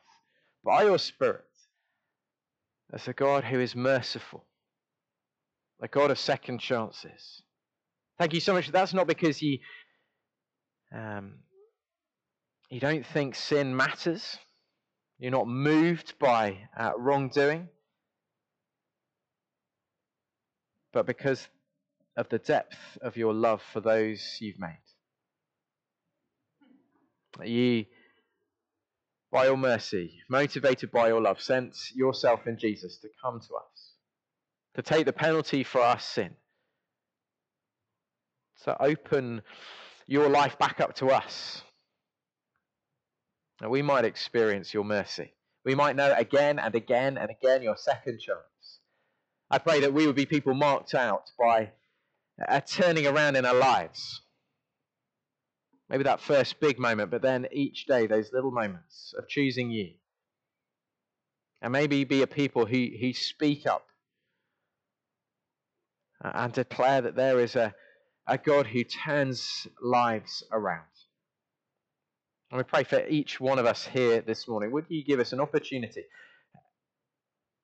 by 0.65 0.85
your 0.85 0.99
Spirit 0.99 1.45
as 2.93 3.09
a 3.09 3.13
God 3.13 3.43
who 3.43 3.59
is 3.59 3.75
merciful, 3.75 4.45
a 5.83 5.89
God 5.89 6.13
of 6.13 6.19
second 6.19 6.61
chances. 6.61 7.43
Thank 8.19 8.35
you 8.35 8.41
so 8.41 8.53
much. 8.53 8.71
That's 8.71 8.95
not 8.95 9.09
because 9.09 9.43
you, 9.43 9.59
um, 10.95 11.39
you 12.71 12.79
don't 12.79 13.05
think 13.05 13.35
sin 13.35 13.75
matters. 13.75 14.39
You're 15.19 15.33
not 15.33 15.49
moved 15.49 16.15
by 16.21 16.69
uh, 16.79 16.93
wrongdoing. 16.97 17.69
But 20.93 21.07
because 21.07 21.49
of 22.17 22.29
the 22.29 22.39
depth 22.39 22.77
of 23.01 23.17
your 23.17 23.33
love 23.33 23.63
for 23.73 23.81
those 23.81 24.39
you've 24.41 24.59
made. 24.59 24.79
You, 27.43 27.87
by 29.31 29.47
your 29.47 29.57
mercy, 29.57 30.21
motivated 30.29 30.91
by 30.91 31.09
your 31.09 31.21
love, 31.21 31.41
sent 31.41 31.75
yourself 31.95 32.47
in 32.47 32.59
Jesus 32.59 32.99
to 32.99 33.09
come 33.23 33.41
to 33.41 33.55
us, 33.55 33.95
to 34.75 34.83
take 34.83 35.07
the 35.07 35.13
penalty 35.15 35.65
for 35.65 35.81
our 35.81 35.99
sin, 35.99 36.35
to 38.65 38.81
open 38.83 39.43
your 40.07 40.29
life 40.29 40.59
back 40.59 40.81
up 40.81 40.95
to 40.97 41.07
us. 41.07 41.63
And 43.63 43.71
we 43.71 43.81
might 43.81 44.05
experience 44.05 44.75
your 44.75 44.85
mercy. 44.85 45.33
We 45.65 45.75
might 45.75 45.97
know 45.97 46.13
again 46.17 46.59
and 46.59 46.75
again 46.75 47.17
and 47.17 47.31
again 47.31 47.63
your 47.63 47.77
second 47.77 48.19
chance. 48.19 48.52
I 49.53 49.59
pray 49.59 49.81
that 49.81 49.93
we 49.93 50.07
would 50.07 50.17
be 50.17 50.25
people 50.25 50.55
marked 50.55 50.95
out 50.95 51.31
by 51.39 51.73
a 52.49 52.63
turning 52.63 53.07
around 53.07 53.37
in 53.37 53.45
our 53.45 53.55
lives. 53.55 54.23
Maybe 55.91 56.05
that 56.05 56.23
first 56.23 56.59
big 56.59 56.79
moment, 56.79 57.11
but 57.11 57.21
then 57.21 57.47
each 57.53 57.85
day, 57.85 58.07
those 58.07 58.33
little 58.33 58.51
moments 58.51 59.13
of 59.19 59.29
choosing 59.29 59.71
you. 59.71 59.91
And 61.61 61.71
maybe 61.71 62.05
be 62.05 62.23
a 62.23 62.27
people 62.27 62.65
who, 62.65 62.87
who 62.99 63.13
speak 63.13 63.67
up 63.67 63.85
and 66.23 66.51
declare 66.55 67.03
that 67.03 67.15
there 67.15 67.39
is 67.39 67.55
a, 67.55 67.75
a 68.27 68.39
God 68.39 68.67
who 68.67 68.85
turns 68.85 69.67
lives 69.83 70.43
around. 70.51 70.87
And 72.51 72.57
we 72.57 72.65
pray 72.65 72.85
for 72.85 73.07
each 73.07 73.39
one 73.39 73.59
of 73.59 73.67
us 73.67 73.85
here 73.85 74.23
this 74.23 74.49
morning. 74.49 74.73
Would 74.73 74.87
you 74.89 75.05
give 75.05 75.21
us 75.21 75.35
an 75.35 75.41
opportunity? 75.41 76.05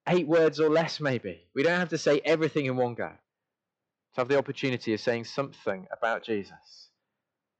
Eight 0.09 0.27
words 0.27 0.61
or 0.61 0.71
less, 0.71 1.01
maybe. 1.01 1.43
We 1.55 1.63
don't 1.63 1.79
have 1.79 1.91
to 1.91 1.99
say 1.99 2.21
everything 2.25 2.67
in 2.67 2.77
one 2.77 2.95
go. 2.95 3.09
To 4.15 4.21
have 4.21 4.29
the 4.29 4.39
opportunity 4.39 4.95
of 4.95 5.01
saying 5.01 5.25
something 5.25 5.87
about 5.93 6.25
Jesus 6.25 6.89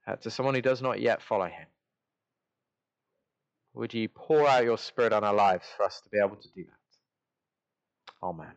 uh, 0.07 0.15
to 0.17 0.31
someone 0.31 0.55
who 0.55 0.61
does 0.61 0.81
not 0.81 0.99
yet 0.99 1.21
follow 1.21 1.45
him. 1.45 1.67
Would 3.73 3.93
you 3.93 4.09
pour 4.09 4.47
out 4.47 4.63
your 4.63 4.77
spirit 4.77 5.13
on 5.13 5.23
our 5.23 5.33
lives 5.33 5.65
for 5.77 5.83
us 5.85 6.01
to 6.01 6.09
be 6.09 6.17
able 6.17 6.37
to 6.37 6.47
do 6.55 6.65
that? 6.65 8.25
Amen. 8.25 8.53